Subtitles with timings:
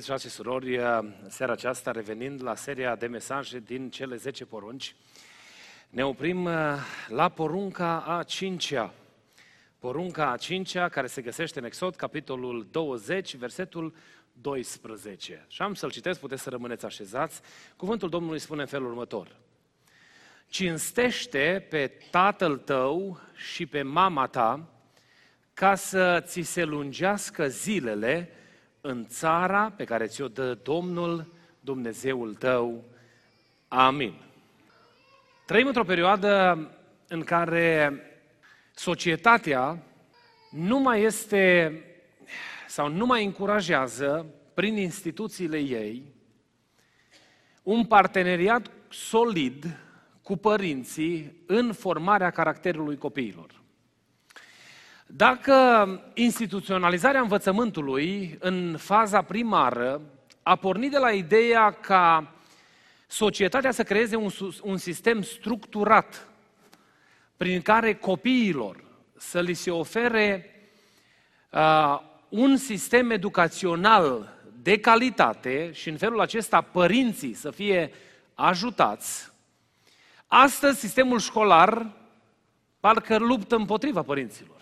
[0.00, 0.80] Iubiți frate și surori,
[1.28, 4.94] seara aceasta, revenind la seria de mesaje din cele 10 porunci,
[5.88, 6.52] ne oprim uh,
[7.08, 8.94] la porunca a cincea.
[9.78, 13.94] Porunca a cincea, care se găsește în Exod, capitolul 20, versetul
[14.32, 15.44] 12.
[15.48, 17.40] Și am să-l citesc, puteți să rămâneți așezați.
[17.76, 19.36] Cuvântul Domnului spune în felul următor.
[20.48, 24.68] Cinstește pe tatăl tău și pe mama ta,
[25.54, 28.34] ca să ți se lungească zilele
[28.80, 32.84] în țara pe care ți-o dă Domnul Dumnezeul tău.
[33.68, 34.14] Amin.
[35.46, 36.68] Trăim într-o perioadă
[37.08, 38.00] în care
[38.74, 39.82] societatea
[40.50, 41.72] nu mai este
[42.68, 46.02] sau nu mai încurajează prin instituțiile ei
[47.62, 49.78] un parteneriat solid
[50.22, 53.59] cu părinții în formarea caracterului copiilor.
[55.12, 60.00] Dacă instituționalizarea învățământului în faza primară
[60.42, 62.34] a pornit de la ideea ca
[63.06, 64.30] societatea să creeze un,
[64.62, 66.28] un sistem structurat
[67.36, 68.84] prin care copiilor
[69.16, 70.54] să li se ofere
[71.50, 77.92] uh, un sistem educațional de calitate și în felul acesta părinții să fie
[78.34, 79.32] ajutați,
[80.26, 81.90] astăzi sistemul școlar
[82.80, 84.59] parcă luptă împotriva părinților.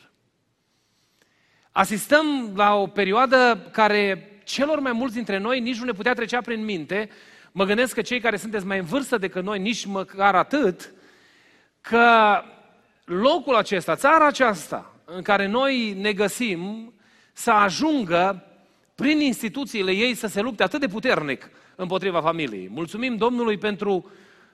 [1.79, 6.41] Asistăm la o perioadă care celor mai mulți dintre noi nici nu ne putea trecea
[6.41, 7.09] prin minte.
[7.53, 10.93] Mă gândesc că cei care sunteți mai în vârstă decât noi, nici măcar atât,
[11.81, 12.41] că
[13.05, 16.93] locul acesta, țara aceasta în care noi ne găsim,
[17.33, 18.45] să ajungă
[18.95, 22.69] prin instituțiile ei să se lupte atât de puternic împotriva familiei.
[22.73, 24.11] Mulțumim Domnului pentru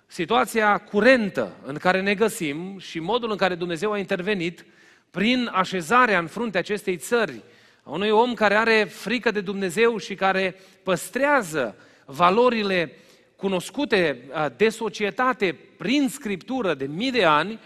[0.06, 4.64] situația curentă în care ne găsim și modul în care Dumnezeu a intervenit
[5.14, 7.42] prin așezarea în fruntea acestei țări
[7.82, 11.76] a unui om care are frică de Dumnezeu și care păstrează
[12.06, 12.92] valorile
[13.36, 14.18] cunoscute
[14.56, 17.58] de societate prin scriptură de mii de ani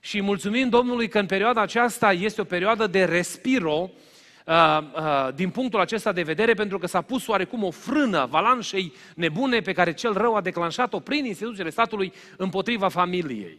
[0.00, 3.90] și mulțumim Domnului că în perioada aceasta este o perioadă de respiro
[5.34, 9.72] din punctul acesta de vedere, pentru că s-a pus oarecum o frână valanșei nebune pe
[9.72, 13.58] care cel rău a declanșat-o prin instituțiile statului împotriva familiei.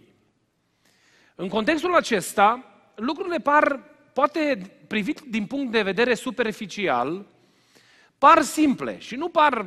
[1.35, 3.79] În contextul acesta, lucrurile par,
[4.13, 7.25] poate privit din punct de vedere superficial,
[8.17, 9.65] par simple și nu par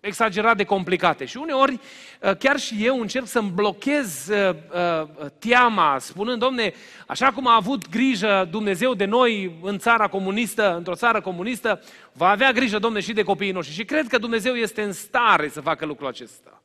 [0.00, 1.24] exagerat de complicate.
[1.24, 6.72] Și uneori, uh, chiar și eu încerc să-mi blochez uh, uh, teama, spunând, domne,
[7.06, 12.28] așa cum a avut grijă Dumnezeu de noi în țara comunistă, într-o țară comunistă, va
[12.28, 13.74] avea grijă, domne, și de copiii noștri.
[13.74, 16.61] Și cred că Dumnezeu este în stare să facă lucrul acesta.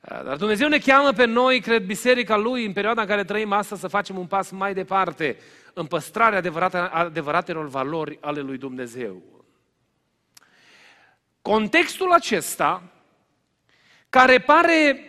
[0.00, 3.80] Dar Dumnezeu ne cheamă pe noi, cred, biserica Lui, în perioada în care trăim astăzi,
[3.80, 5.36] să facem un pas mai departe
[5.74, 9.22] în păstrarea adevărate, adevăratelor valori ale Lui Dumnezeu.
[11.42, 12.82] Contextul acesta,
[14.08, 15.04] care pare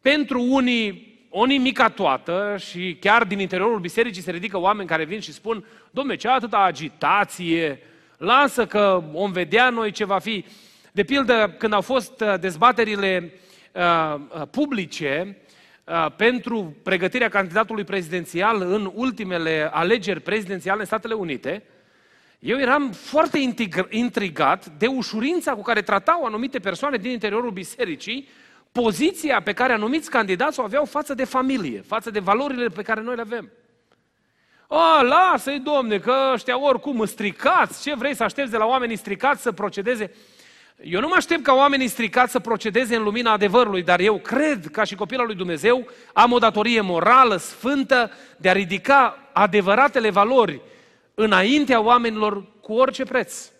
[0.00, 5.20] pentru unii o nimica toată și chiar din interiorul bisericii se ridică oameni care vin
[5.20, 7.82] și spun, domne, ce atâta agitație,
[8.16, 10.44] lasă că om vedea noi ce va fi.
[10.92, 13.32] De pildă, când au fost uh, dezbaterile
[13.72, 15.36] Uh, uh, publice
[15.84, 21.62] uh, pentru pregătirea candidatului prezidențial în ultimele alegeri prezidențiale în Statele Unite,
[22.38, 23.38] eu eram foarte
[23.90, 28.28] intrigat de ușurința cu care tratau anumite persoane din interiorul bisericii
[28.72, 33.00] poziția pe care anumiți candidați o aveau față de familie, față de valorile pe care
[33.00, 33.50] noi le avem.
[34.68, 39.42] A, lasă-i, domne, că ăștia oricum stricați, ce vrei să aștepți de la oamenii stricați
[39.42, 40.12] să procedeze?
[40.84, 44.66] Eu nu mă aștept ca oamenii stricați să procedeze în lumina adevărului, dar eu cred,
[44.66, 50.60] ca și copilul lui Dumnezeu, am o datorie morală, sfântă, de a ridica adevăratele valori
[51.14, 53.50] înaintea oamenilor cu orice preț.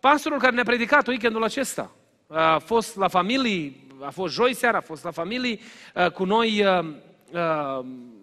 [0.00, 1.90] Pastorul care ne-a predicat weekendul acesta
[2.26, 5.60] a fost la familii, a fost joi seara, a fost la familii
[6.14, 6.64] cu noi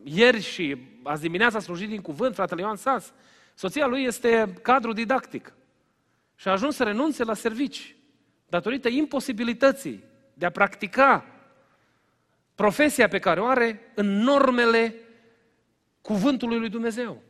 [0.03, 3.13] ieri și azi dimineața a slujit din cuvânt, fratele Ioan Sas.
[3.53, 5.53] Soția lui este cadru didactic.
[6.35, 7.95] Și a ajuns să renunțe la servici
[8.47, 10.03] datorită imposibilității
[10.33, 11.25] de a practica
[12.55, 14.95] profesia pe care o are în normele
[16.01, 17.21] cuvântului lui Dumnezeu.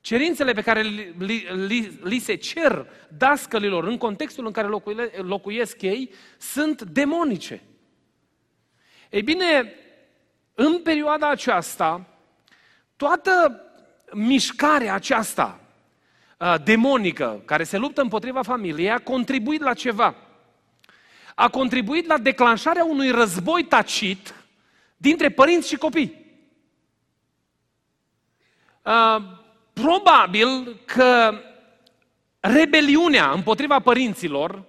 [0.00, 4.68] Cerințele pe care li, li, li, li se cer dascălilor în contextul în care
[5.16, 7.62] locuiesc ei sunt demonice.
[9.10, 9.74] Ei bine,
[10.54, 12.18] în perioada aceasta,
[12.96, 13.62] toată
[14.12, 15.63] mișcarea aceasta uh,
[16.64, 20.14] demonică care se luptă împotriva familiei a contribuit la ceva.
[21.34, 24.34] A contribuit la declanșarea unui război tacit
[24.96, 26.22] dintre părinți și copii.
[28.82, 29.22] Uh,
[29.72, 31.34] probabil că
[32.40, 34.64] rebeliunea împotriva părinților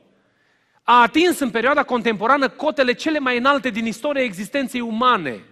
[0.83, 5.43] a atins în perioada contemporană cotele cele mai înalte din istoria existenței umane.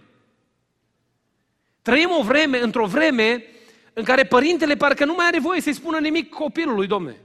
[1.82, 3.44] Trăim o vreme, într-o vreme
[3.94, 7.16] în care părintele parcă nu mai are voie să-i spună nimic copilului, domne.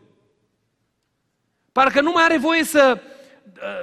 [1.71, 3.01] Parcă nu mai are voie să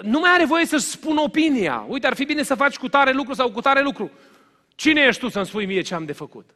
[0.02, 1.84] nu mai are voie să-și spună opinia.
[1.88, 4.10] Uite, ar fi bine să faci cu tare lucru sau cu tare lucru.
[4.74, 6.50] Cine ești tu să-mi spui mie ce am de făcut?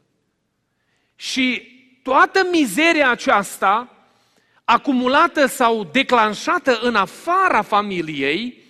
[1.15, 1.61] Și
[2.03, 3.95] toată mizeria aceasta,
[4.63, 8.63] acumulată sau declanșată în afara familiei,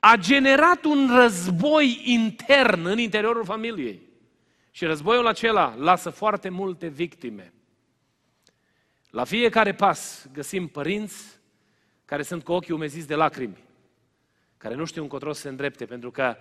[0.00, 4.05] a generat un război intern în interiorul familiei.
[4.76, 7.52] Și războiul acela lasă foarte multe victime.
[9.10, 11.40] La fiecare pas găsim părinți
[12.04, 13.64] care sunt cu ochii umeziți de lacrimi,
[14.56, 16.36] care nu știu încotro să se îndrepte, pentru că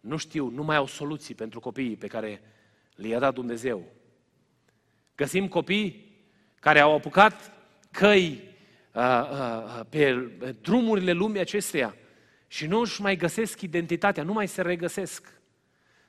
[0.00, 2.42] nu știu, nu mai au soluții pentru copiii pe care
[2.94, 3.84] le-a dat Dumnezeu.
[5.14, 6.16] Găsim copii
[6.58, 7.52] care au apucat
[7.90, 8.42] căi
[8.92, 10.14] uh, uh, pe
[10.60, 11.96] drumurile lumii acesteia
[12.46, 15.39] și nu își mai găsesc identitatea, nu mai se regăsesc.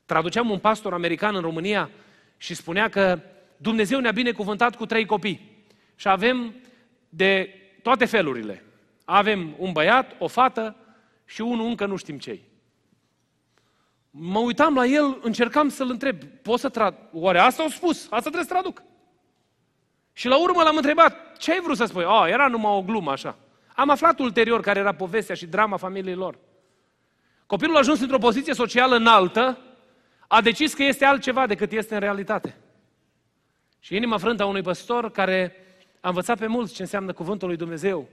[0.06, 1.90] Traduceam un pastor american în România
[2.38, 3.20] și spunea că
[3.58, 5.66] Dumnezeu ne-a binecuvântat cu trei copii
[5.96, 6.56] și avem
[7.10, 8.64] de toate felurile.
[9.06, 10.76] Avem un băiat, o fată
[11.26, 12.50] și unul încă nu știm cei.
[14.10, 16.96] Mă uitam la el, încercam să-l întreb, poți să trad...
[17.12, 17.98] Oare asta au spus?
[18.02, 18.84] Asta trebuie să traduc.
[20.14, 22.04] Și la urmă l-am întrebat, ce ai vrut să spui?
[22.04, 23.38] Oh, era numai o glumă așa.
[23.76, 26.38] Am aflat ulterior care era povestea și drama familiei lor.
[27.46, 29.58] Copilul a ajuns într-o poziție socială înaltă,
[30.34, 32.56] a decis că este altceva decât este în realitate.
[33.80, 35.56] Și inima frântă a unui păstor care
[36.00, 38.10] a învățat pe mulți ce înseamnă cuvântul lui Dumnezeu,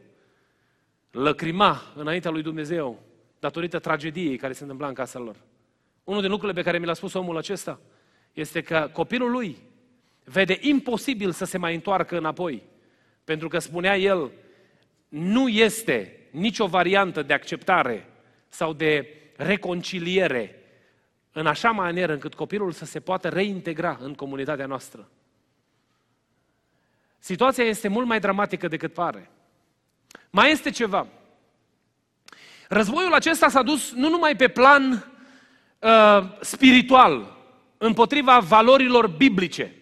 [1.11, 3.03] lăcrima înaintea lui Dumnezeu
[3.39, 5.37] datorită tragediei care se întâmpla în casa lor.
[6.05, 7.81] Unul din lucrurile pe care mi l-a spus omul acesta
[8.33, 9.57] este că copilul lui
[10.25, 12.63] vede imposibil să se mai întoarcă înapoi.
[13.25, 14.31] Pentru că spunea el,
[15.09, 18.07] nu este nicio variantă de acceptare
[18.49, 20.58] sau de reconciliere
[21.33, 25.09] în așa manieră încât copilul să se poată reintegra în comunitatea noastră.
[27.19, 29.31] Situația este mult mai dramatică decât pare.
[30.31, 31.07] Mai este ceva.
[32.69, 35.13] Războiul acesta s-a dus nu numai pe plan
[35.79, 37.37] uh, spiritual,
[37.79, 39.75] împotriva valorilor biblice.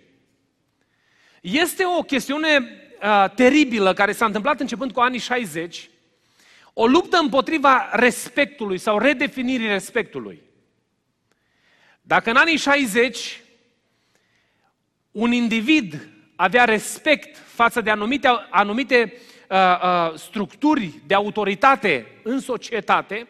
[1.41, 2.59] Este o chestiune
[3.03, 5.91] uh, teribilă care s-a întâmplat începând cu anii 60,
[6.73, 10.43] o luptă împotriva respectului sau redefinirii respectului.
[12.08, 13.41] Dacă în anii 60
[15.11, 19.12] un individ avea respect față de anumite, anumite
[19.49, 23.26] uh, uh, structuri de autoritate în societate,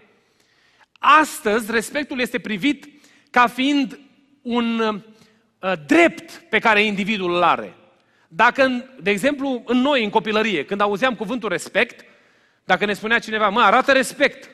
[0.98, 2.88] astăzi respectul este privit
[3.30, 3.98] ca fiind
[4.42, 7.74] un uh, drept pe care individul îl are.
[8.28, 12.04] Dacă, de exemplu, în noi, în copilărie, când auzeam cuvântul respect,
[12.64, 14.50] dacă ne spunea cineva, mă, arată respect,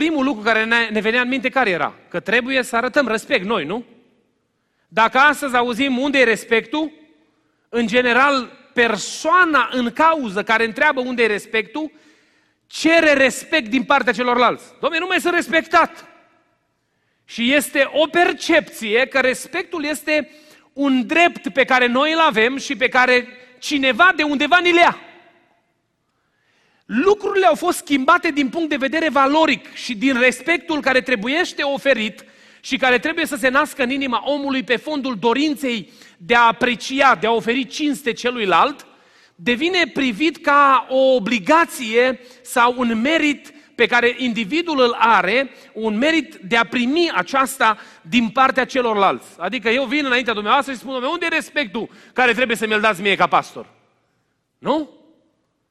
[0.00, 1.94] primul lucru care ne, ne venea în minte care era?
[2.08, 3.84] Că trebuie să arătăm respect noi, nu?
[4.88, 6.92] Dacă astăzi auzim unde e respectul,
[7.68, 11.92] în general, persoana în cauză care întreabă unde e respectul,
[12.66, 14.64] cere respect din partea celorlalți.
[14.64, 16.08] Dom'le, nu mai sunt respectat.
[17.24, 20.30] Și este o percepție că respectul este
[20.72, 23.28] un drept pe care noi îl avem și pe care
[23.58, 24.98] cineva de undeva ni le ia.
[26.92, 32.24] Lucrurile au fost schimbate din punct de vedere valoric și din respectul care trebuiește oferit
[32.60, 37.14] și care trebuie să se nască în inima omului pe fondul dorinței de a aprecia,
[37.14, 38.86] de a oferi cinste celuilalt,
[39.34, 46.34] devine privit ca o obligație sau un merit pe care individul îl are, un merit
[46.34, 49.26] de a primi aceasta din partea celorlalți.
[49.38, 53.02] Adică eu vin înaintea dumneavoastră și spun, unde e respectul care trebuie să mi-l dați
[53.02, 53.66] mie ca pastor?
[54.58, 54.99] Nu?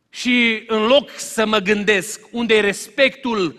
[0.09, 3.57] Și în loc să mă gândesc unde e respectul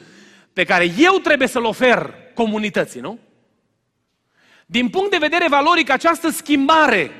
[0.52, 3.18] pe care eu trebuie să-l ofer comunității, nu?
[4.66, 7.10] Din punct de vedere valoric, această schimbare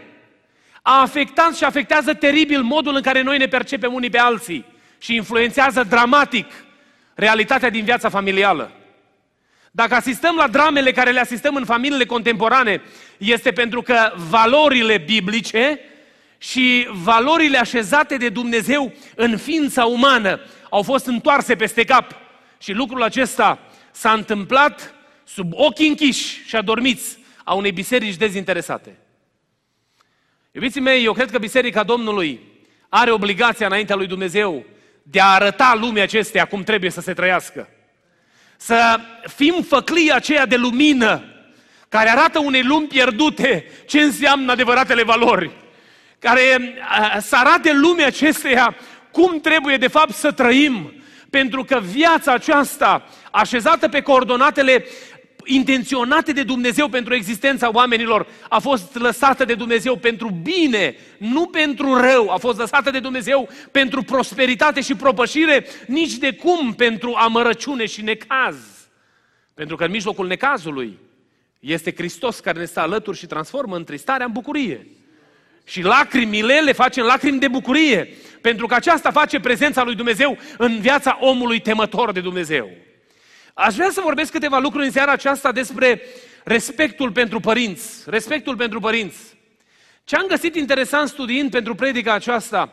[0.82, 4.64] a afectat și afectează teribil modul în care noi ne percepem unii pe alții
[4.98, 6.46] și influențează dramatic
[7.14, 8.72] realitatea din viața familială.
[9.70, 12.82] Dacă asistăm la dramele care le asistăm în familiile contemporane,
[13.18, 15.80] este pentru că valorile biblice
[16.42, 22.16] și valorile așezate de Dumnezeu în ființa umană au fost întoarse peste cap.
[22.58, 23.58] Și lucrul acesta
[23.90, 24.94] s-a întâmplat
[25.24, 28.98] sub ochii închiși și adormiți a unei biserici dezinteresate.
[30.52, 32.40] Iubiții mei, eu cred că Biserica Domnului
[32.88, 34.64] are obligația înaintea lui Dumnezeu
[35.02, 37.68] de a arăta lumea acestea cum trebuie să se trăiască.
[38.56, 41.22] Să fim făclia aceea de lumină
[41.88, 45.59] care arată unei lumi pierdute ce înseamnă adevăratele valori.
[46.20, 46.74] Care
[47.20, 48.76] să arate lumea acesteia
[49.10, 50.92] cum trebuie de fapt să trăim.
[51.30, 54.84] Pentru că viața aceasta, așezată pe coordonatele
[55.44, 62.00] intenționate de Dumnezeu pentru existența oamenilor, a fost lăsată de Dumnezeu pentru bine, nu pentru
[62.00, 67.86] rău, a fost lăsată de Dumnezeu pentru prosperitate și propășire, nici de cum pentru amărăciune
[67.86, 68.56] și necaz.
[69.54, 70.98] Pentru că în mijlocul necazului
[71.60, 74.86] este Hristos care ne stă alături și transformă întristarea în bucurie.
[75.70, 80.80] Și lacrimile le facem lacrimi de bucurie, pentru că aceasta face prezența lui Dumnezeu în
[80.80, 82.70] viața omului temător de Dumnezeu.
[83.54, 86.02] Aș vrea să vorbesc câteva lucruri în seara aceasta despre
[86.44, 88.02] respectul pentru părinți.
[88.06, 89.18] Respectul pentru părinți.
[90.04, 92.72] Ce am găsit interesant studiind pentru predica aceasta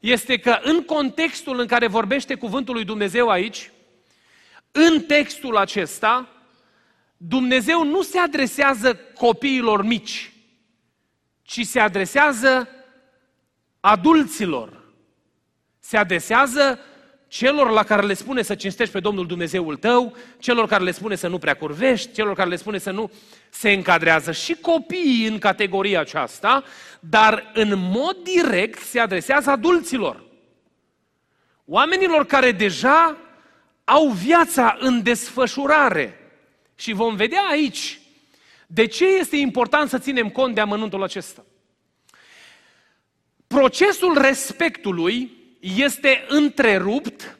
[0.00, 3.70] este că în contextul în care vorbește cuvântul lui Dumnezeu aici,
[4.72, 6.28] în textul acesta,
[7.16, 10.30] Dumnezeu nu se adresează copiilor mici,
[11.46, 12.68] ci se adresează
[13.80, 14.84] adulților.
[15.78, 16.78] Se adresează
[17.28, 21.14] celor la care le spune să cinstești pe Domnul Dumnezeul tău, celor care le spune
[21.14, 23.10] să nu prea curvești, celor care le spune să nu
[23.50, 26.64] se încadrează și copiii în categoria aceasta,
[27.00, 30.24] dar în mod direct se adresează adulților.
[31.64, 33.16] Oamenilor care deja
[33.84, 36.20] au viața în desfășurare.
[36.74, 38.00] Și vom vedea aici
[38.66, 41.44] de ce este important să ținem cont de amănuntul acesta.
[43.46, 45.30] Procesul respectului
[45.60, 47.38] este întrerupt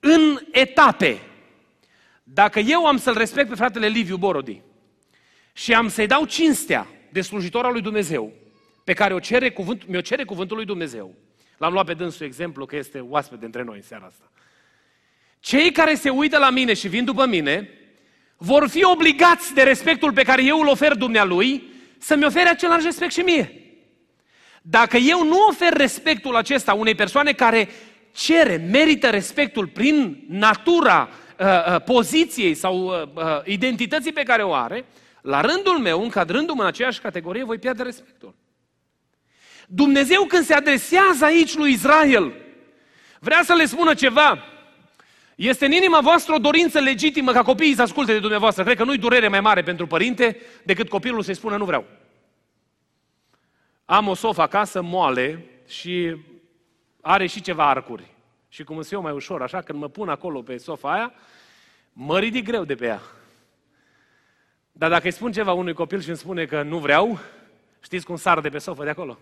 [0.00, 1.20] în etape.
[2.22, 4.62] Dacă eu am să-l respect pe fratele Liviu Borodi
[5.52, 8.32] și am să-i dau cinstea de slujitor al lui Dumnezeu,
[8.84, 11.14] pe care o cere cuvânt, mi-o cere cuvântul lui Dumnezeu,
[11.58, 14.30] l-am luat pe dânsul exemplu că este oaspete între noi în seara asta.
[15.40, 17.68] Cei care se uită la mine și vin după mine,
[18.44, 23.12] vor fi obligați de respectul pe care eu îl ofer dumnealui să-mi ofere același respect
[23.12, 23.56] și mie.
[24.62, 27.68] Dacă eu nu ofer respectul acesta unei persoane care
[28.12, 31.08] cere, merită respectul prin natura
[31.38, 34.84] uh, uh, poziției sau uh, uh, identității pe care o are,
[35.20, 38.34] la rândul meu, încadrându-mă în aceeași categorie, voi pierde respectul.
[39.68, 42.32] Dumnezeu când se adresează aici lui Israel,
[43.20, 44.44] vrea să le spună ceva.
[45.36, 48.64] Este în inima voastră o dorință legitimă ca copiii să asculte de dumneavoastră.
[48.64, 51.84] Cred că nu-i durere mai mare pentru părinte decât copilul să-i spună nu vreau.
[53.84, 56.16] Am o sofă acasă moale și
[57.00, 58.10] are și ceva arcuri.
[58.48, 61.12] Și cum sunt eu mai ușor, așa, când mă pun acolo pe sofa aia,
[61.92, 63.00] mă ridic greu de pe ea.
[64.72, 67.18] Dar dacă îi spun ceva unui copil și îmi spune că nu vreau,
[67.80, 69.18] știți cum sar de pe sofă de acolo?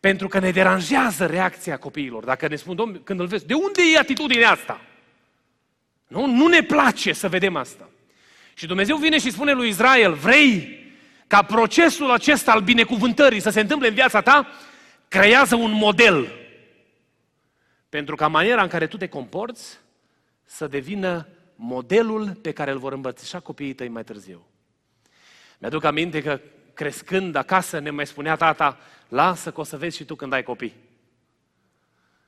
[0.00, 2.24] Pentru că ne deranjează reacția copiilor.
[2.24, 4.80] Dacă ne spun, domn, când îl vezi, de unde e atitudinea asta?
[6.06, 7.88] Nu, nu ne place să vedem asta.
[8.54, 10.84] Și Dumnezeu vine și spune lui Israel, vrei
[11.26, 14.48] ca procesul acesta al binecuvântării să se întâmple în viața ta,
[15.08, 16.32] creează un model.
[17.88, 19.78] Pentru ca maniera în care tu te comporți
[20.44, 24.46] să devină modelul pe care îl vor îmbățișa copiii tăi mai târziu.
[25.58, 26.40] Mi-aduc aminte că
[26.74, 30.42] crescând acasă ne mai spunea tata, lasă că o să vezi și tu când ai
[30.42, 30.74] copii.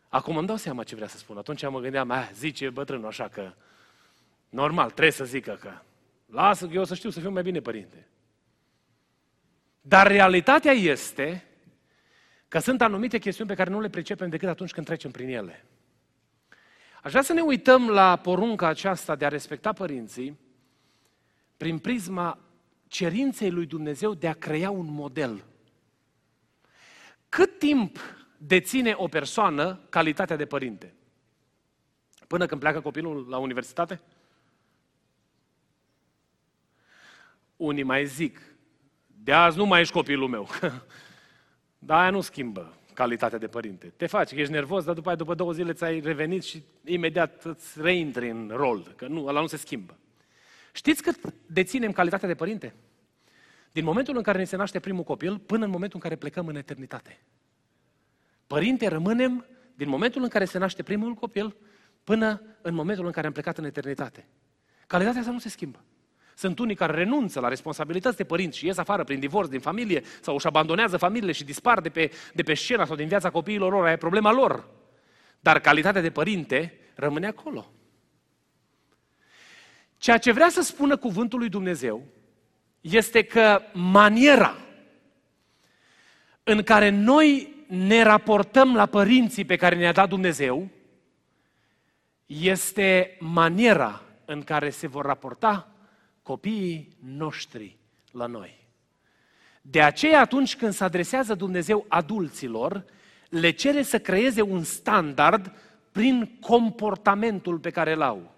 [0.08, 1.36] Acum îmi dau seama ce vrea să spun.
[1.36, 3.52] Atunci mă gândeam, ah, zice bătrânul așa că
[4.48, 5.72] normal, trebuie să zică că
[6.26, 8.06] lasă că eu să știu să fiu mai bine părinte.
[9.80, 11.44] Dar realitatea este
[12.48, 15.64] că sunt anumite chestiuni pe care nu le pricepem decât atunci când trecem prin ele.
[17.02, 20.38] Aș vrea să ne uităm la porunca aceasta de a respecta părinții
[21.56, 22.38] prin prisma
[22.86, 25.44] cerinței lui Dumnezeu de a crea un model.
[27.28, 27.98] Cât timp
[28.36, 30.94] deține o persoană calitatea de părinte?
[32.26, 34.00] Până când pleacă copilul la universitate?
[37.56, 38.40] Unii mai zic,
[39.06, 40.48] de azi nu mai ești copilul meu.
[41.78, 43.92] Dar aia nu schimbă calitatea de părinte.
[43.96, 47.44] Te faci că ești nervos, dar după aia, după două zile ți-ai revenit și imediat
[47.44, 49.98] îți reintri în rol, că nu, ăla nu se schimbă.
[50.72, 52.74] Știți cât deținem calitatea de părinte?
[53.78, 56.46] Din momentul în care ne se naște primul copil până în momentul în care plecăm
[56.46, 57.22] în eternitate.
[58.46, 61.56] Părinte rămânem din momentul în care se naște primul copil
[62.04, 64.28] până în momentul în care am plecat în eternitate.
[64.86, 65.84] Calitatea asta nu se schimbă.
[66.34, 70.02] Sunt unii care renunță la responsabilități de părinți și ies afară prin divorț din familie
[70.20, 73.72] sau își abandonează familiile și dispar de pe, de pe scena sau din viața copiilor
[73.72, 74.68] lor, aia e problema lor.
[75.40, 77.72] Dar calitatea de părinte rămâne acolo.
[79.96, 82.16] Ceea ce vrea să spună cuvântul lui Dumnezeu
[82.80, 84.56] este că maniera
[86.42, 90.68] în care noi ne raportăm la părinții pe care ne-a dat Dumnezeu
[92.26, 95.68] este maniera în care se vor raporta
[96.22, 97.76] copiii noștri
[98.12, 98.66] la noi.
[99.62, 102.84] De aceea atunci când se adresează Dumnezeu adulților,
[103.28, 105.52] le cere să creeze un standard
[105.92, 108.34] prin comportamentul pe care îl au.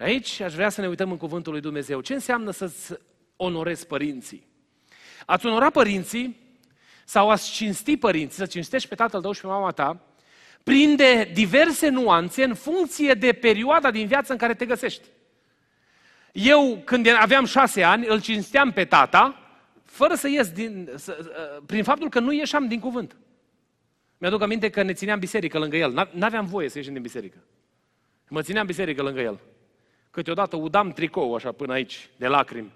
[0.00, 2.00] Și aici aș vrea să ne uităm în cuvântul lui Dumnezeu.
[2.00, 2.92] Ce înseamnă să-ți
[3.36, 4.46] onorezi părinții?
[5.26, 6.36] Ați onora părinții
[7.04, 10.00] sau ați cinsti părinții, să cinstești pe tatăl tău și pe mama ta,
[10.62, 15.08] prinde diverse nuanțe în funcție de perioada din viață în care te găsești.
[16.32, 19.50] Eu, când aveam șase ani, îl cinsteam pe tata,
[19.84, 23.16] fără să ies din, să, uh, prin faptul că nu ieșeam din cuvânt.
[24.18, 26.10] Mi-aduc aminte că ne țineam biserică lângă el.
[26.12, 27.38] N-aveam voie să ieșim din biserică.
[28.28, 29.40] Mă țineam biserică lângă el.
[30.10, 32.72] Câteodată udam tricou așa până aici, de lacrimi.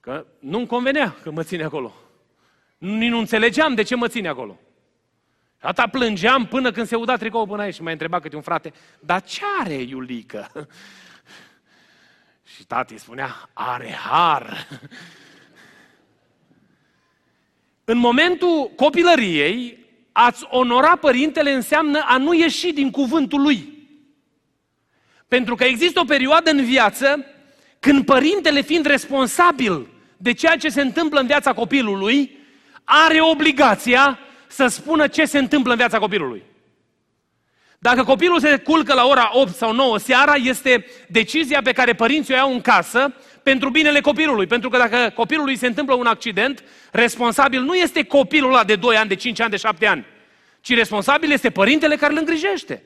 [0.00, 1.94] Că nu-mi convenea că mă ține acolo.
[2.78, 4.58] Nici nu înțelegeam de ce mă ține acolo.
[5.58, 8.42] Și atâta plângeam până când se uda tricou până aici și m-a întrebat câte un
[8.42, 10.68] frate, dar ce are Iulică?
[12.54, 14.68] Și tati spunea, are har.
[17.84, 23.75] În momentul copilăriei, ați onora părintele înseamnă a nu ieși din cuvântul lui.
[25.28, 27.24] Pentru că există o perioadă în viață
[27.80, 32.36] când părintele fiind responsabil de ceea ce se întâmplă în viața copilului,
[32.84, 36.42] are obligația să spună ce se întâmplă în viața copilului.
[37.78, 42.34] Dacă copilul se culcă la ora 8 sau 9 seara, este decizia pe care părinții
[42.34, 44.46] o iau în casă pentru binele copilului.
[44.46, 48.96] Pentru că dacă copilului se întâmplă un accident, responsabil nu este copilul ăla de 2
[48.96, 50.06] ani, de 5 ani, de 7 ani,
[50.60, 52.82] ci responsabil este părintele care îl îngrijește.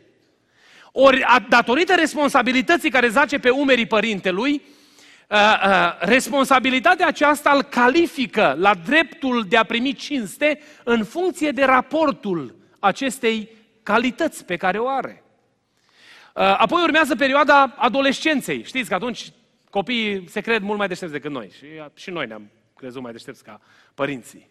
[0.93, 4.63] Ori, datorită responsabilității care zace pe umerii părintelui,
[5.29, 11.65] uh, uh, responsabilitatea aceasta îl califică la dreptul de a primi cinste în funcție de
[11.65, 13.49] raportul acestei
[13.83, 15.23] calități pe care o are.
[16.35, 18.65] Uh, apoi urmează perioada adolescenței.
[18.65, 19.33] Știți că atunci
[19.71, 21.51] copiii se cred mult mai deștepți decât noi.
[21.57, 23.61] Și, și noi ne-am crezut mai deștepți ca
[23.95, 24.51] părinții.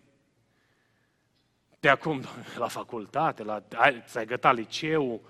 [1.79, 2.23] De acum,
[2.63, 5.21] la facultate, la, ai, ți-ai gătat liceu,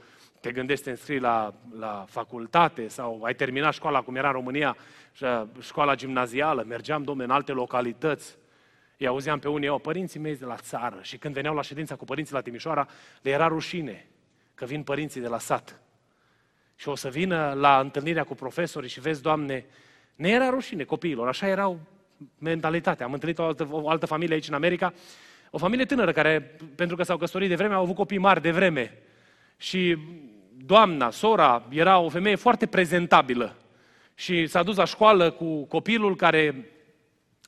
[0.42, 4.34] te gândești să te înscrii la, la facultate sau ai terminat școala cum era în
[4.34, 4.78] România,
[5.60, 8.38] școala gimnazială, mergeam, domne, în alte localități.
[8.98, 11.96] Îi auzeam pe unii, au părinții mei de la țară și când veneau la ședința
[11.96, 12.88] cu părinții la Timișoara,
[13.22, 14.06] le era rușine
[14.56, 15.82] că vin părinții de la sat.
[16.76, 19.66] Și o să vină la întâlnirea cu profesorii și vezi, Doamne,
[20.16, 21.80] ne era rușine copiilor, așa erau
[22.38, 23.06] mentalitatea.
[23.06, 24.94] Am întâlnit o altă, o altă familie aici în America,
[25.52, 28.52] o familie tânără care, pentru că s-au căsătorit de vreme, au avut copii mari de
[28.52, 28.98] vreme.
[29.62, 29.98] Și
[30.66, 33.56] doamna, sora, era o femeie foarte prezentabilă.
[34.16, 36.70] Și s-a dus la școală cu copilul care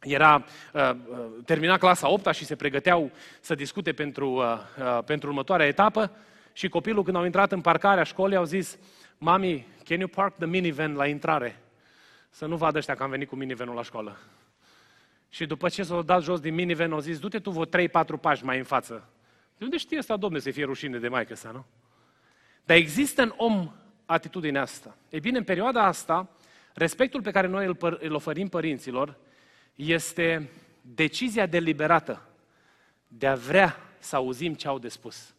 [0.02, 4.44] era uh, uh, termina clasa 8 și se pregăteau să discute pentru, uh,
[4.78, 6.12] uh, pentru următoarea etapă
[6.54, 8.78] și copilul când au intrat în parcarea școlii au zis
[9.18, 11.60] Mami, can you park the minivan la intrare?
[12.30, 14.18] Să nu vadă ăștia că am venit cu minivanul la școală.
[15.30, 18.46] Și după ce s-au dat jos din minivan, au zis, du-te tu vreo 3-4 pași
[18.46, 19.10] mai în față.
[19.58, 21.66] De unde știe asta, domne, să fie rușine de maică sa, nu?
[22.66, 23.72] Dar există în om
[24.06, 24.96] atitudinea asta.
[25.10, 26.30] Ei bine, în perioada asta,
[26.74, 29.18] respectul pe care noi îl, îl oferim părinților
[29.76, 30.50] este
[30.82, 32.22] decizia deliberată
[33.08, 35.34] de a vrea să auzim ce au de spus.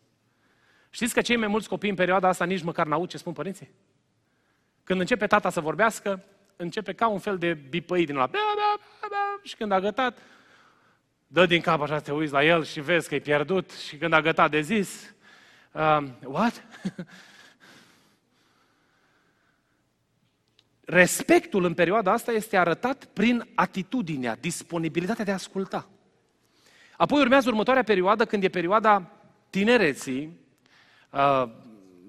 [0.91, 3.71] Știți că cei mai mulți copii în perioada asta nici măcar n-aud ce spun părinții?
[4.85, 6.25] Când începe tata să vorbească,
[6.57, 8.31] începe ca un fel de bipăi din la
[9.43, 10.19] și când a gătat,
[11.27, 14.13] dă din cap așa, te uiți la el și vezi că e pierdut și când
[14.13, 15.15] a gătat de zis,
[15.73, 16.65] um, what?
[20.85, 25.89] Respectul în perioada asta este arătat prin atitudinea, disponibilitatea de a asculta.
[26.97, 29.11] Apoi urmează următoarea perioadă, când e perioada
[29.51, 30.41] tinereții,
[31.11, 31.45] uh,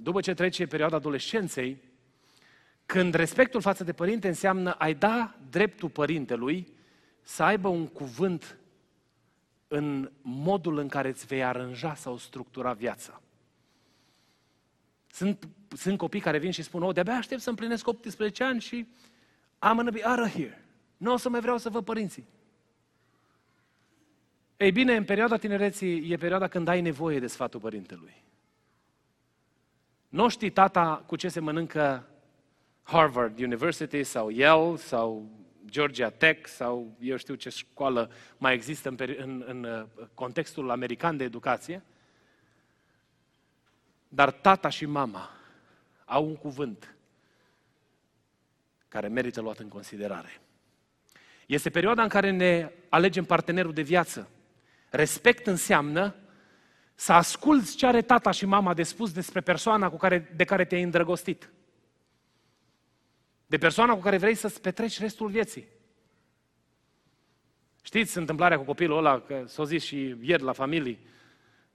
[0.02, 1.78] după ce trece perioada adolescenței,
[2.86, 6.74] când respectul față de părinte înseamnă ai da dreptul părintelui
[7.22, 8.58] să aibă un cuvânt
[9.68, 13.23] în modul în care îți vei aranja sau structura viața.
[15.14, 18.88] Sunt, sunt copii care vin și spun, oh, de-abia aștept să împlinesc 18 ani și
[19.66, 20.66] I'm gonna be out of here.
[20.98, 22.28] Nu o să mai vreau să văd părinții.
[24.58, 28.24] Ei bine, în perioada tinereții e perioada când ai nevoie de sfatul părintelui.
[30.10, 32.08] Nu știi tata cu ce se mănâncă
[32.84, 35.32] Harvard University sau Yale sau
[35.66, 41.18] Georgia Tech sau eu știu ce școală mai există în, în, în uh, contextul american
[41.18, 41.84] de educație.
[44.14, 45.30] Dar tata și mama
[46.06, 46.96] au un cuvânt
[48.88, 50.42] care merită luat în considerare.
[51.46, 54.30] Este perioada în care ne alegem partenerul de viață.
[54.90, 56.16] Respect înseamnă
[56.96, 60.66] să asculți ce are tata și mama de spus despre persoana cu care, de care
[60.66, 61.52] te-ai îndrăgostit.
[63.46, 65.68] De persoana cu care vrei să-ți petreci restul vieții.
[67.82, 71.00] Știți întâmplarea cu copilul ăla, că s-a zis și ieri la familie,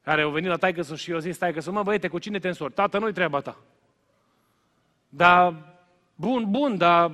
[0.08, 2.72] care au venit la taică și au zis taică mă băiete, cu cine te însori?
[2.72, 3.56] Tată, nu-i treaba ta.
[5.08, 5.54] Dar,
[6.14, 7.10] bun, bun, dar,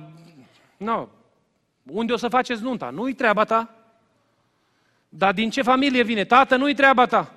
[0.77, 1.07] nu, no,
[1.83, 2.89] unde o să faceți nunta?
[2.89, 3.75] Nu-i treaba ta.
[5.09, 6.23] Dar din ce familie vine?
[6.23, 7.33] Tată, nu-i treaba ta.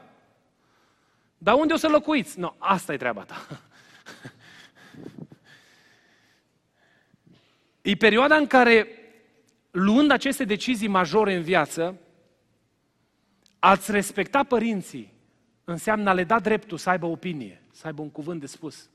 [1.39, 2.39] Dar unde o să locuiți?
[2.39, 3.47] Nu, no, asta e treaba ta.
[7.91, 8.89] e perioada în care,
[9.71, 11.99] luând aceste decizii majore în viață,
[13.59, 15.17] ați respecta părinții
[15.71, 18.89] înseamnă a le da dreptul să aibă opinie, să aibă un cuvânt de spus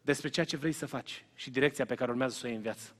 [0.00, 2.62] despre ceea ce vrei să faci și direcția pe care urmează să o iei în
[2.62, 2.94] viață.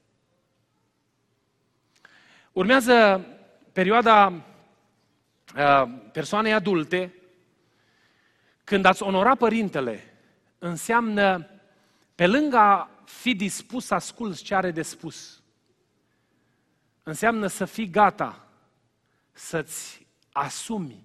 [2.53, 3.27] Urmează
[3.73, 4.27] perioada
[5.57, 7.15] uh, persoanei adulte,
[8.65, 10.15] când ați onora părintele,
[10.59, 11.51] înseamnă,
[12.15, 15.43] pe lângă a fi dispus să asculți ce are de spus,
[17.03, 18.49] înseamnă să fii gata
[19.33, 21.04] să-ți asumi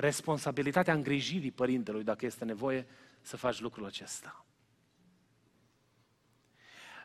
[0.00, 2.86] responsabilitatea îngrijirii părintelui, dacă este nevoie
[3.20, 4.44] să faci lucrul acesta.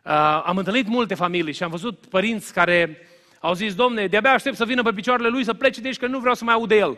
[0.04, 2.98] Uh, am întâlnit multe familii și am văzut părinți care
[3.40, 6.08] au zis, domne, de-abia aștept să vină pe picioarele lui să plece de aici, că
[6.08, 6.98] nu vreau să mai aud de el.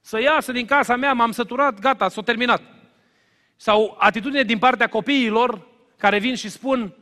[0.00, 2.62] Să iasă din casa mea, m-am săturat, gata, s-a terminat.
[3.56, 6.94] Sau atitudine din partea copiilor care vin și spun,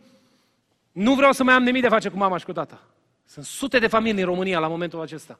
[0.92, 2.82] nu vreau să mai am nimic de face cu mama și cu tata.
[3.24, 5.38] Sunt sute de familii în România la momentul acesta.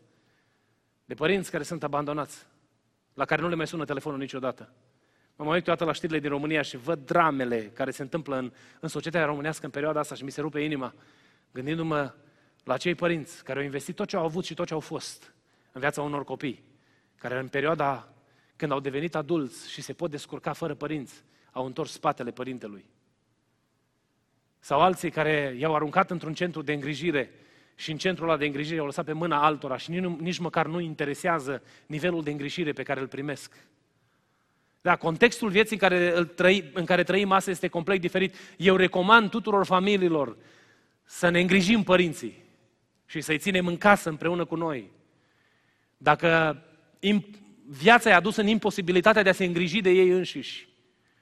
[1.07, 2.47] De părinți care sunt abandonați,
[3.15, 4.73] la care nu le mai sună telefonul niciodată.
[5.37, 8.53] Mă mai uit toată la știrile din România și văd dramele care se întâmplă în,
[8.81, 10.95] în societatea românească în perioada asta și mi se rupe inima,
[11.53, 12.15] gândindu-mă
[12.65, 15.35] la cei părinți care au investit tot ce au avut și tot ce au fost
[15.73, 16.65] în viața unor copii,
[17.17, 18.13] care în perioada
[18.57, 22.87] când au devenit adulți și se pot descurca fără părinți, au întors spatele părintelui.
[24.59, 27.31] Sau alții care i-au aruncat într-un centru de îngrijire
[27.77, 30.67] și în centrul ăla de îngrijire au lăsat pe mâna altora și nici, nici măcar
[30.67, 33.53] nu interesează nivelul de îngrijire pe care îl primesc.
[34.81, 38.35] Da, contextul vieții în care, îl trăi, în care trăim astăzi este complet diferit.
[38.57, 40.37] Eu recomand tuturor familiilor
[41.05, 42.45] să ne îngrijim părinții
[43.07, 44.91] și să-i ținem în casă împreună cu noi.
[45.97, 46.63] Dacă
[47.67, 50.69] viața i-a dus în imposibilitatea de a se îngriji de ei înșiși,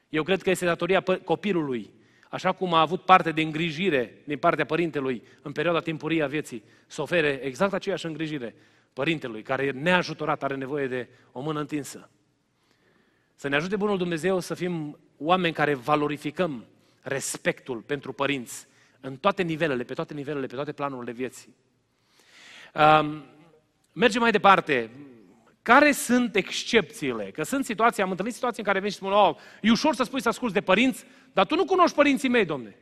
[0.08, 1.90] eu cred că este datoria copilului,
[2.34, 6.64] așa cum a avut parte de îngrijire din partea părintelui în perioada timpurie a vieții,
[6.86, 8.54] să ofere exact aceeași îngrijire
[8.92, 12.10] părintelui, care neajutorat are nevoie de o mână întinsă.
[13.34, 16.64] Să ne ajute Bunul Dumnezeu să fim oameni care valorificăm
[17.02, 18.66] respectul pentru părinți
[19.00, 21.54] în toate nivelele, pe toate nivelele, pe toate planurile vieții.
[22.74, 23.24] Um,
[23.92, 24.90] mergem mai departe.
[25.62, 27.30] Care sunt excepțiile?
[27.30, 30.02] Că sunt situații, am întâlnit situații în care veni și spun, oh, e ușor să
[30.02, 32.76] spui să asculți de părinți, dar tu nu cunoști părinții mei, domne.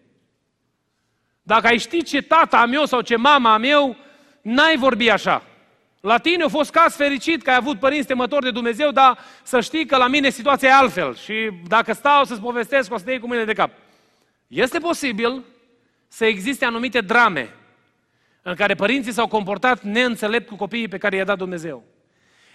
[1.43, 3.97] Dacă ai ști ce tata am eu sau ce mama am eu,
[4.43, 5.43] n-ai vorbi așa.
[6.01, 9.61] La tine a fost caz fericit că ai avut părinți temători de Dumnezeu, dar să
[9.61, 13.11] știi că la mine situația e altfel și dacă stau să-ți povestesc, o să te
[13.11, 13.71] iei cu mine de cap.
[14.47, 15.45] Este posibil
[16.09, 17.55] să existe anumite drame
[18.43, 21.85] în care părinții s-au comportat neînțelept cu copiii pe care i-a dat Dumnezeu.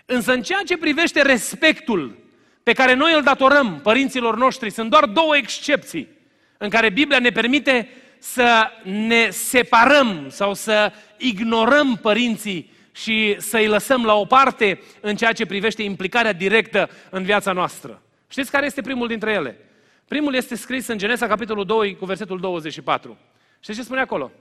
[0.05, 2.26] Însă în ceea ce privește respectul
[2.67, 6.07] pe care noi îl datorăm părinților noștri, sunt doar două excepții
[6.57, 14.05] în care Biblia ne permite să ne separăm sau să ignorăm părinții și să-i lăsăm
[14.05, 18.01] la o parte în ceea ce privește implicarea directă în viața noastră.
[18.29, 19.57] Știți care este primul dintre ele?
[20.07, 23.17] Primul este scris în Genesa, capitolul 2, cu versetul 24.
[23.59, 24.31] Știți ce spune acolo?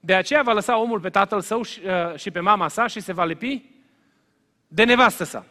[0.00, 3.00] De aceea va lăsa omul pe tatăl său și, uh, și pe mama sa și
[3.00, 3.64] se va lipi
[4.66, 5.46] de nevastă sa.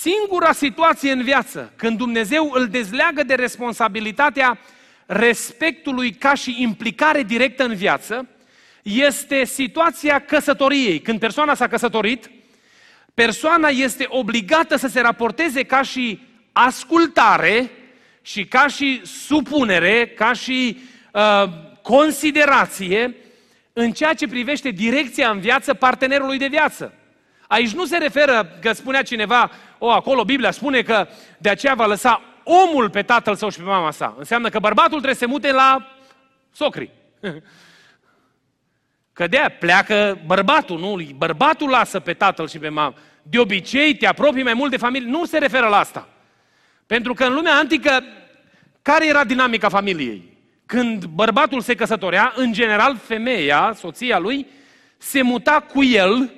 [0.00, 4.58] Singura situație în viață când Dumnezeu îl dezleagă de responsabilitatea
[5.06, 8.28] respectului ca și implicare directă în viață,
[8.82, 11.00] este situația căsătoriei.
[11.00, 12.30] Când persoana s-a căsătorit,
[13.14, 16.20] persoana este obligată să se raporteze ca și
[16.52, 17.70] ascultare
[18.22, 20.78] și ca și supunere, ca și
[21.12, 21.44] uh,
[21.82, 23.14] considerație
[23.72, 26.92] în ceea ce privește direcția în viață partenerului de viață.
[27.48, 31.08] Aici nu se referă că spunea cineva, o, acolo Biblia spune că
[31.38, 34.14] de aceea va lăsa omul pe tatăl său și pe mama sa.
[34.18, 35.96] Înseamnă că bărbatul trebuie să se mute la
[36.52, 36.90] socri.
[39.12, 40.98] Că de pleacă bărbatul, nu?
[41.16, 42.94] Bărbatul lasă pe tatăl și pe mama.
[43.22, 45.10] De obicei te apropii mai mult de familie.
[45.10, 46.08] Nu se referă la asta.
[46.86, 48.04] Pentru că în lumea antică,
[48.82, 50.36] care era dinamica familiei?
[50.66, 54.46] Când bărbatul se căsătorea, în general femeia, soția lui,
[54.96, 56.30] se muta cu el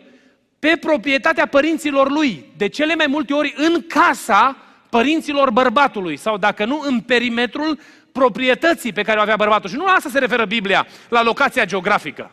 [0.61, 2.45] pe proprietatea părinților lui.
[2.57, 4.57] De cele mai multe ori în casa
[4.91, 7.79] părinților bărbatului sau dacă nu în perimetrul
[8.13, 9.71] proprietății pe care o avea bărbatul.
[9.71, 12.31] Și nu la asta se referă Biblia, la locația geografică.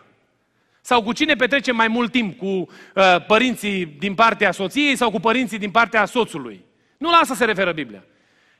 [0.81, 5.19] Sau cu cine petrece mai mult timp, cu uh, părinții din partea soției sau cu
[5.19, 6.65] părinții din partea soțului.
[6.97, 8.03] Nu la asta se referă Biblia,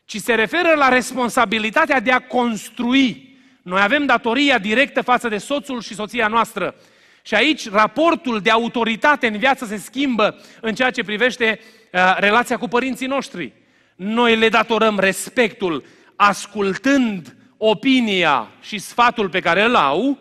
[0.05, 3.37] ci se referă la responsabilitatea de a construi.
[3.61, 6.75] Noi avem datoria directă față de soțul și soția noastră.
[7.27, 11.59] Și aici raportul de autoritate în viață se schimbă în ceea ce privește
[11.93, 13.53] uh, relația cu părinții noștri.
[13.95, 15.83] Noi le datorăm respectul
[16.15, 20.17] ascultând opinia și sfatul pe care îl au,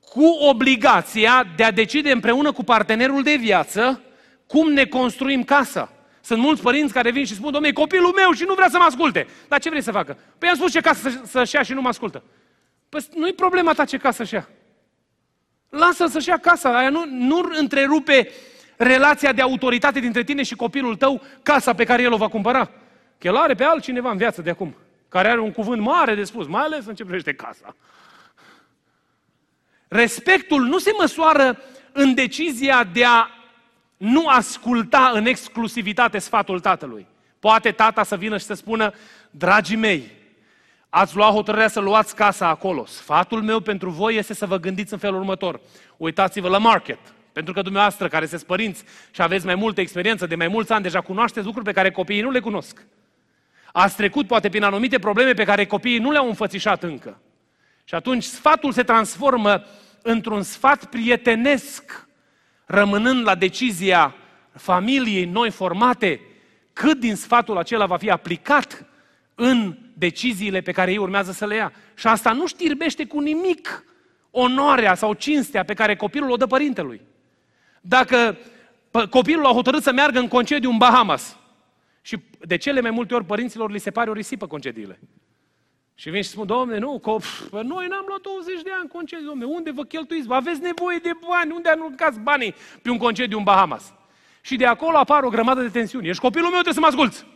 [0.00, 4.00] cu obligația de a decide împreună cu partenerul de viață
[4.46, 5.92] cum ne construim casa.
[6.20, 8.84] Sunt mulți părinți care vin și spun, domnule, copilul meu și nu vrea să mă
[8.84, 9.26] asculte.
[9.48, 10.18] Dar ce vrei să facă?
[10.38, 12.22] Păi am spus ce casă să-și ia și nu mă ascultă.
[12.88, 14.48] Păi nu-i problema ta ce casă să-și ia.
[15.70, 16.78] Lasă-l să-și ia casa.
[16.78, 18.30] Aia nu, nu întrerupe
[18.76, 22.70] relația de autoritate dintre tine și copilul tău, casa pe care el o va cumpăra.
[23.18, 24.76] Că el are pe altcineva în viață de acum,
[25.08, 27.76] care are un cuvânt mare de spus, mai ales în ce privește casa.
[29.88, 31.58] Respectul nu se măsoară
[31.92, 33.26] în decizia de a
[33.96, 37.06] nu asculta în exclusivitate sfatul tatălui.
[37.40, 38.92] Poate tata să vină și să spună,
[39.30, 40.10] dragii mei,
[40.90, 42.86] ați luat hotărârea să luați casa acolo.
[42.86, 45.60] Sfatul meu pentru voi este să vă gândiți în felul următor.
[45.96, 46.98] Uitați-vă la market,
[47.32, 50.82] pentru că dumneavoastră, care sunteți părinți și aveți mai multă experiență, de mai mulți ani,
[50.82, 52.86] deja cunoașteți lucruri pe care copiii nu le cunosc.
[53.72, 57.20] Ați trecut poate prin anumite probleme pe care copiii nu le-au înfățișat încă.
[57.84, 59.64] Și atunci sfatul se transformă
[60.02, 62.08] într-un sfat prietenesc,
[62.64, 64.14] rămânând la decizia
[64.52, 66.20] familiei noi formate,
[66.72, 68.86] cât din sfatul acela va fi aplicat
[69.34, 71.72] în deciziile pe care ei urmează să le ia.
[71.94, 73.84] Și asta nu știrbește cu nimic
[74.30, 77.00] onoarea sau cinstea pe care copilul o dă părintelui.
[77.80, 78.38] Dacă
[79.10, 81.36] copilul a hotărât să meargă în concediu în Bahamas
[82.02, 85.00] și de cele mai multe ori părinților li se pare o risipă concediile.
[85.94, 87.16] Și vin și spun, domne, nu, că
[87.50, 90.26] păi noi n-am luat 20 de ani concediu, domne, unde vă cheltuiți?
[90.30, 93.92] Aveți nevoie de bani, unde aruncați banii pe un concediu în Bahamas?
[94.40, 96.08] Și de acolo apar o grămadă de tensiuni.
[96.08, 97.26] Ești copilul meu, trebuie să mă asculți.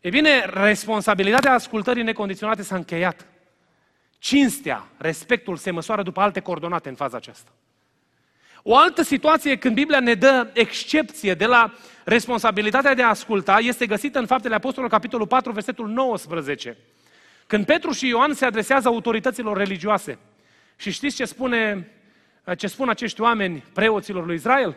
[0.00, 3.26] E bine, responsabilitatea ascultării necondiționate s-a încheiat.
[4.18, 7.50] Cinstea, respectul se măsoară după alte coordonate în faza aceasta.
[8.62, 13.86] O altă situație când Biblia ne dă excepție de la responsabilitatea de a asculta este
[13.86, 16.76] găsită în Faptele Apostolului, capitolul 4, versetul 19.
[17.46, 20.18] Când Petru și Ioan se adresează autorităților religioase
[20.76, 21.90] și știți ce, spune,
[22.56, 24.76] ce spun acești oameni preoților lui Israel?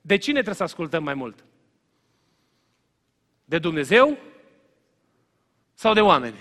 [0.00, 1.44] De cine trebuie să ascultăm mai mult?
[3.44, 4.18] De Dumnezeu
[5.80, 6.38] sau de oameni?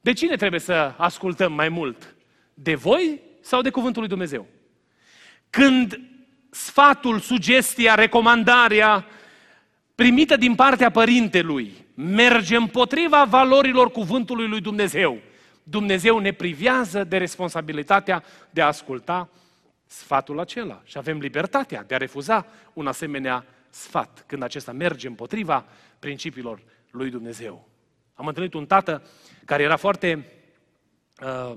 [0.00, 2.14] De cine trebuie să ascultăm mai mult?
[2.54, 4.46] De voi sau de cuvântul lui Dumnezeu?
[5.50, 6.00] Când
[6.50, 9.06] sfatul, sugestia, recomandarea
[9.94, 15.18] primită din partea părintelui merge împotriva valorilor cuvântului lui Dumnezeu,
[15.62, 19.28] Dumnezeu ne privează de responsabilitatea de a asculta
[19.86, 25.64] sfatul acela și avem libertatea de a refuza un asemenea sfat când acesta merge împotriva
[25.98, 27.67] principiilor lui Dumnezeu.
[28.18, 29.02] Am întâlnit un tată
[29.44, 30.32] care era foarte
[31.22, 31.56] uh,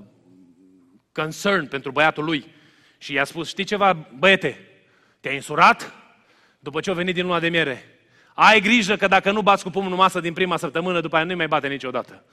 [1.12, 2.54] concerned pentru băiatul lui
[2.98, 4.68] și i-a spus, știi ceva, băiete,
[5.20, 5.92] te-ai însurat
[6.58, 8.00] după ce a venit din luna de miere.
[8.34, 11.24] Ai grijă că dacă nu bați cu pumnul în masă din prima săptămână, după aia
[11.24, 12.24] nu mai bate niciodată.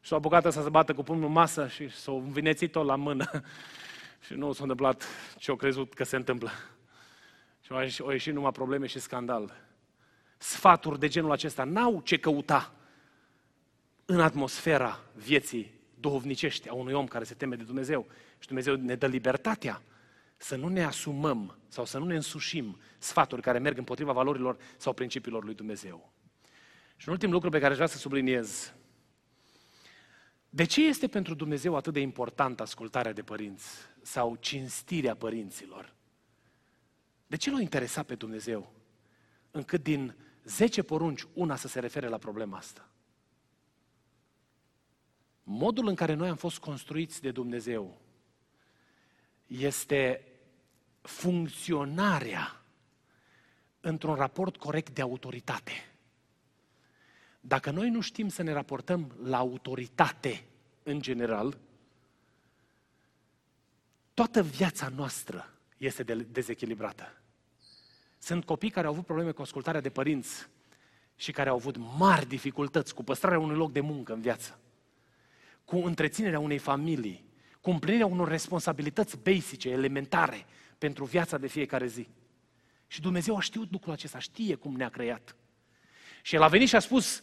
[0.00, 3.30] Și s-a apucat să se bată cu pumnul în masă și s-a învinețit-o la mână.
[4.26, 5.06] și nu s-a întâmplat
[5.38, 6.50] ce au crezut că se întâmplă.
[7.60, 9.52] Și au ieșit numai probleme și scandal.
[10.38, 12.72] Sfaturi de genul acesta n-au ce căuta
[14.04, 18.06] în atmosfera vieții duhovnicești a unui om care se teme de Dumnezeu.
[18.38, 19.82] Și Dumnezeu ne dă libertatea
[20.36, 24.92] să nu ne asumăm sau să nu ne însușim sfaturi care merg împotriva valorilor sau
[24.92, 26.12] principiilor lui Dumnezeu.
[26.96, 28.72] Și un ultim lucru pe care aș vrea să subliniez.
[30.50, 33.66] De ce este pentru Dumnezeu atât de important ascultarea de părinți
[34.02, 35.94] sau cinstirea părinților?
[37.26, 38.72] De ce l-a interesat pe Dumnezeu
[39.50, 42.88] încât din 10 porunci una să se refere la problema asta?
[45.44, 48.00] Modul în care noi am fost construiți de Dumnezeu
[49.46, 50.24] este
[51.00, 52.62] funcționarea
[53.80, 55.72] într-un raport corect de autoritate.
[57.40, 60.44] Dacă noi nu știm să ne raportăm la autoritate
[60.82, 61.58] în general,
[64.14, 67.20] toată viața noastră este dezechilibrată.
[68.18, 70.48] Sunt copii care au avut probleme cu ascultarea de părinți
[71.16, 74.58] și care au avut mari dificultăți cu păstrarea unui loc de muncă în viață,
[75.64, 77.24] cu întreținerea unei familii,
[77.60, 80.46] cu împlinirea unor responsabilități basice, elementare,
[80.78, 82.08] pentru viața de fiecare zi.
[82.86, 85.36] Și Dumnezeu a știut lucrul acesta, știe cum ne-a creat.
[86.22, 87.22] Și El a venit și a spus,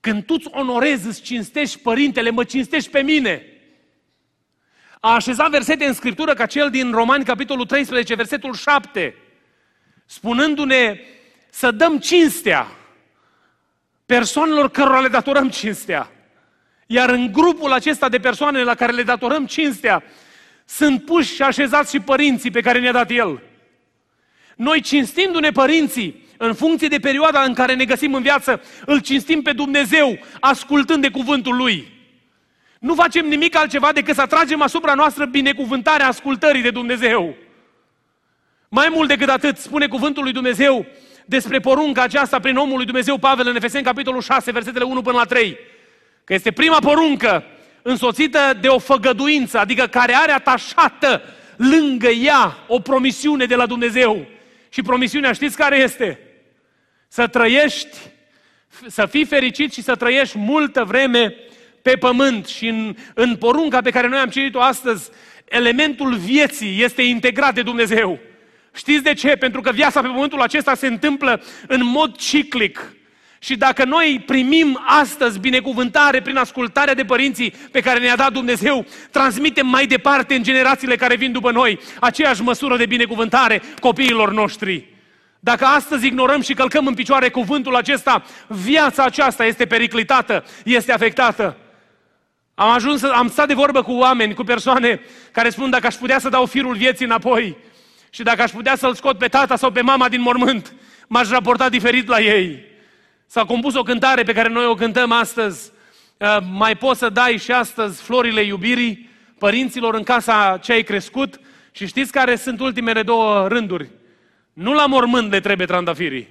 [0.00, 3.44] când tu îți onorezi, îți cinstești părintele, mă cinstești pe mine.
[5.00, 9.14] A așezat versete în Scriptură ca cel din Romani, capitolul 13, versetul 7,
[10.04, 11.00] spunându-ne
[11.50, 12.66] să dăm cinstea
[14.06, 16.10] persoanelor cărora le datorăm cinstea.
[16.86, 20.02] Iar în grupul acesta de persoane la care le datorăm cinstea,
[20.64, 23.42] sunt puși și așezați și părinții pe care ne-a dat El.
[24.56, 29.42] Noi cinstindu-ne părinții, în funcție de perioada în care ne găsim în viață, îl cinstim
[29.42, 31.94] pe Dumnezeu, ascultând de cuvântul Lui.
[32.78, 37.34] Nu facem nimic altceva decât să atragem asupra noastră binecuvântarea ascultării de Dumnezeu.
[38.68, 40.86] Mai mult decât atât, spune cuvântul lui Dumnezeu
[41.24, 45.16] despre porunca aceasta prin omul lui Dumnezeu Pavel în Efeseni, capitolul 6, versetele 1 până
[45.16, 45.56] la 3.
[46.26, 47.44] Că este prima poruncă
[47.82, 51.22] însoțită de o făgăduință, adică care are atașată
[51.56, 54.26] lângă ea o promisiune de la Dumnezeu.
[54.68, 56.20] Și promisiunea știți care este?
[57.08, 57.96] Să trăiești,
[58.86, 61.34] să fii fericit și să trăiești multă vreme
[61.82, 62.46] pe pământ.
[62.46, 65.10] Și în, în porunca pe care noi am citit-o astăzi,
[65.44, 68.18] elementul vieții este integrat de Dumnezeu.
[68.74, 69.36] Știți de ce?
[69.36, 72.95] Pentru că viața pe pământul acesta se întâmplă în mod ciclic.
[73.46, 78.86] Și dacă noi primim astăzi binecuvântare prin ascultarea de părinții pe care ne-a dat Dumnezeu,
[79.10, 84.88] transmitem mai departe în generațiile care vin după noi aceeași măsură de binecuvântare copiilor noștri.
[85.40, 91.56] Dacă astăzi ignorăm și călcăm în picioare cuvântul acesta, viața aceasta este periclitată, este afectată.
[92.54, 95.00] Am ajuns, am stat de vorbă cu oameni, cu persoane
[95.32, 97.56] care spun dacă aș putea să dau firul vieții înapoi
[98.10, 100.74] și dacă aș putea să-l scot pe tata sau pe mama din mormânt,
[101.06, 102.74] m-aș raporta diferit la ei.
[103.26, 105.70] S-a compus o cântare pe care noi o cântăm astăzi.
[106.16, 111.40] Uh, mai poți să dai și astăzi florile iubirii părinților în casa ce ai crescut
[111.72, 113.90] și știți care sunt ultimele două rânduri?
[114.52, 116.28] Nu la mormânt le trebuie trandafirii,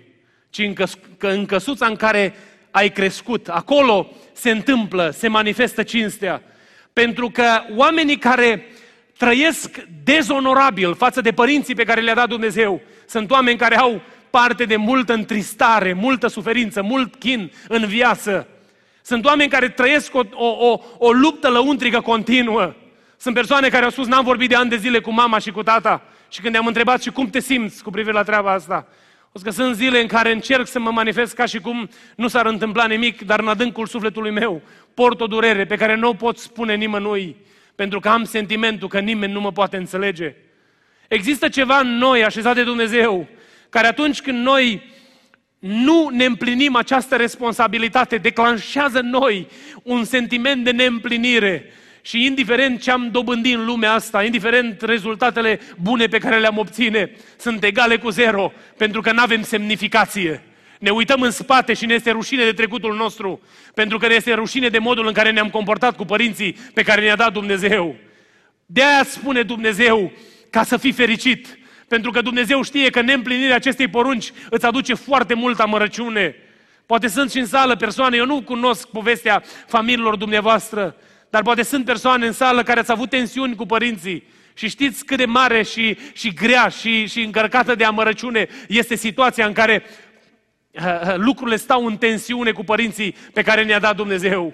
[0.50, 2.36] ci în, căs- în căsuța în care
[2.72, 3.48] ai crescut.
[3.48, 6.42] Acolo se întâmplă, se manifestă cinstea.
[6.94, 8.66] Pentru că oamenii care
[9.18, 14.02] trăiesc dezonorabil față de părinții pe care le-a dat Dumnezeu sunt oameni care au
[14.36, 18.48] parte de multă întristare, multă suferință, mult chin în viață.
[19.02, 22.74] Sunt oameni care trăiesc o, o, o, o luptă lăuntrică continuă.
[23.18, 25.64] Sunt persoane care au spus, n-am vorbit de ani de zile cu mama și cu
[25.64, 26.02] tata.
[26.30, 28.88] Și când i-am întrebat și cum te simți cu privire la treaba asta,
[29.32, 32.46] o că sunt zile în care încerc să mă manifest ca și cum nu s-ar
[32.46, 34.62] întâmpla nimic, dar în adâncul sufletului meu
[34.94, 37.36] port o durere pe care nu o pot spune nimănui,
[37.76, 40.36] pentru că am sentimentul că nimeni nu mă poate înțelege.
[41.08, 43.28] Există ceva în noi așezat de Dumnezeu
[43.70, 44.94] care atunci când noi
[45.60, 49.48] nu ne împlinim această responsabilitate, declanșează în noi
[49.84, 51.66] un sentiment de neîmplinire.
[52.02, 57.12] Și indiferent ce am dobândit în lumea asta, indiferent rezultatele bune pe care le-am obține,
[57.38, 60.44] sunt egale cu zero, pentru că nu avem semnificație.
[60.80, 63.42] Ne uităm în spate și ne este rușine de trecutul nostru,
[63.74, 67.02] pentru că ne este rușine de modul în care ne-am comportat cu părinții pe care
[67.02, 67.96] ne-a dat Dumnezeu.
[68.66, 70.12] De aia spune Dumnezeu,
[70.50, 75.34] ca să fii fericit, pentru că Dumnezeu știe că neîmplinirea acestei porunci îți aduce foarte
[75.34, 76.36] multă amărăciune.
[76.86, 80.96] Poate sunt și în sală persoane, eu nu cunosc povestea familiilor dumneavoastră,
[81.30, 85.18] dar poate sunt persoane în sală care ați avut tensiuni cu părinții și știți cât
[85.18, 89.84] de mare și, și grea și, și încărcată de amărăciune este situația în care
[90.72, 94.54] uh, uh, lucrurile stau în tensiune cu părinții pe care ne-a dat Dumnezeu.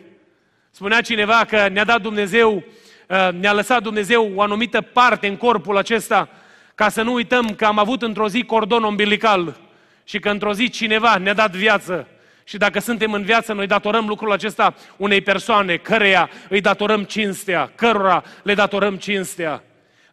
[0.72, 2.64] Spunea cineva că ne-a dat Dumnezeu,
[3.08, 6.30] uh, ne-a lăsat Dumnezeu o anumită parte în corpul acesta
[6.76, 9.60] ca să nu uităm că am avut într-o zi cordon umbilical
[10.04, 12.08] și că într-o zi cineva ne-a dat viață.
[12.44, 17.72] Și dacă suntem în viață, noi datorăm lucrul acesta unei persoane, căreia îi datorăm cinstea,
[17.76, 19.64] cărora le datorăm cinstea.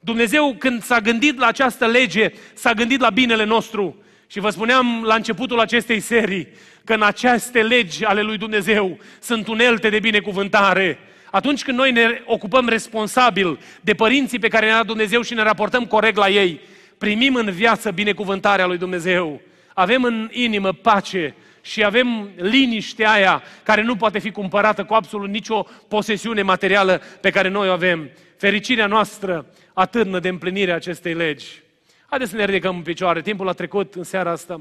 [0.01, 4.03] Dumnezeu, când s-a gândit la această lege, s-a gândit la binele nostru.
[4.26, 6.49] Și vă spuneam la începutul acestei serii
[6.85, 10.99] că în aceste legi ale lui Dumnezeu sunt unelte de binecuvântare,
[11.31, 15.43] atunci când noi ne ocupăm responsabil de părinții pe care ne-a dat Dumnezeu și ne
[15.43, 16.61] raportăm corect la ei,
[16.99, 19.41] primim în viață binecuvântarea lui Dumnezeu.
[19.74, 25.29] Avem în inimă pace și avem liniștea aia care nu poate fi cumpărată cu absolut
[25.29, 28.11] nicio posesiune materială pe care noi o avem.
[28.37, 31.62] Fericirea noastră atârnă de împlinirea acestei legi.
[32.07, 33.20] Haideți să ne ridicăm în picioare.
[33.20, 34.61] Timpul a trecut în seara asta.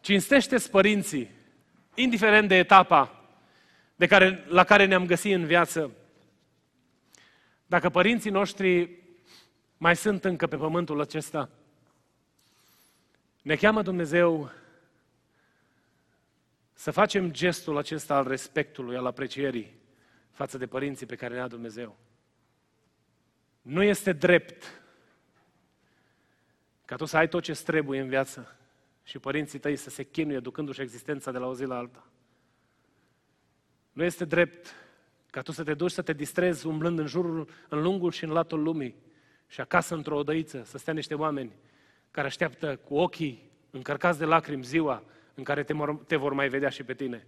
[0.00, 1.30] Cinstește-ți părinții.
[1.94, 3.23] indiferent de etapa
[4.04, 5.90] de care, la care ne-am găsit în viață,
[7.66, 8.98] dacă părinții noștri
[9.76, 11.50] mai sunt încă pe pământul acesta,
[13.42, 14.50] ne cheamă Dumnezeu
[16.72, 19.74] să facem gestul acesta al respectului, al aprecierii
[20.30, 21.96] față de părinții pe care ne-a Dumnezeu.
[23.62, 24.82] Nu este drept
[26.84, 28.56] ca tu să ai tot ce trebuie în viață
[29.04, 32.08] și părinții tăi să se chinuie ducându-și existența de la o zi la alta.
[33.94, 34.74] Nu este drept
[35.30, 38.30] ca tu să te duci să te distrezi umblând în jurul, în lungul și în
[38.30, 38.94] latul lumii
[39.46, 41.52] și acasă într-o odăiță să stea niște oameni
[42.10, 45.02] care așteaptă cu ochii încărcați de lacrimi ziua
[45.34, 45.74] în care te,
[46.06, 47.26] te vor mai vedea și pe tine.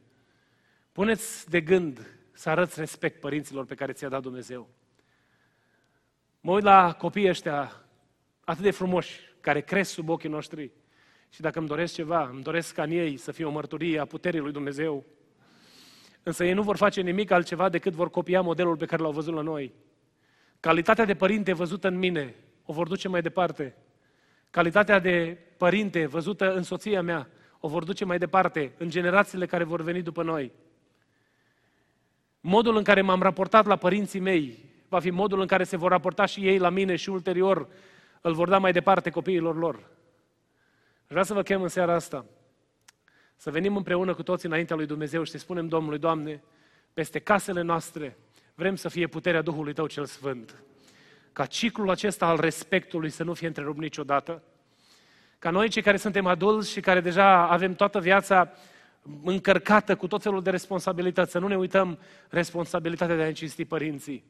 [0.92, 4.68] Puneți de gând să arăți respect părinților pe care ți-a dat Dumnezeu.
[6.40, 7.84] Mă uit la copiii ăștia
[8.44, 10.70] atât de frumoși, care cresc sub ochii noștri.
[11.30, 14.04] Și dacă îmi doresc ceva, îmi doresc ca în ei să fie o mărturie a
[14.04, 15.04] puterii lui Dumnezeu.
[16.28, 19.34] Însă ei nu vor face nimic altceva decât vor copia modelul pe care l-au văzut
[19.34, 19.72] la noi.
[20.60, 23.76] Calitatea de părinte văzută în mine o vor duce mai departe.
[24.50, 27.28] Calitatea de părinte văzută în soția mea
[27.60, 30.52] o vor duce mai departe în generațiile care vor veni după noi.
[32.40, 35.90] Modul în care m-am raportat la părinții mei va fi modul în care se vor
[35.90, 37.68] raporta și ei la mine și ulterior
[38.20, 39.90] îl vor da mai departe copiilor lor.
[41.06, 42.24] Vreau să vă chem în seara asta
[43.36, 46.42] să venim împreună cu toți înaintea lui Dumnezeu și să spunem Domnului, Doamne,
[46.92, 48.16] peste casele noastre
[48.54, 50.62] vrem să fie puterea Duhului Tău cel Sfânt.
[51.32, 54.42] Ca ciclul acesta al respectului să nu fie întrerupt niciodată.
[55.38, 58.52] Ca noi, cei care suntem adulți și care deja avem toată viața
[59.24, 64.24] încărcată cu tot felul de responsabilități, să nu ne uităm responsabilitatea de a încinsti părinții.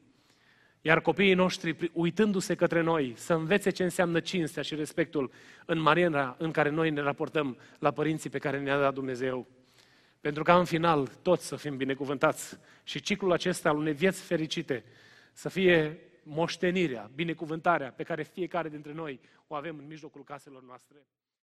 [0.81, 5.31] Iar copiii noștri, uitându-se către noi, să învețe ce înseamnă cinstea și respectul
[5.65, 9.47] în maniera în care noi ne raportăm la părinții pe care ne-a dat Dumnezeu.
[10.21, 14.83] Pentru ca în final toți să fim binecuvântați și ciclul acesta al unei vieți fericite
[15.33, 20.97] să fie moștenirea, binecuvântarea pe care fiecare dintre noi o avem în mijlocul caselor noastre.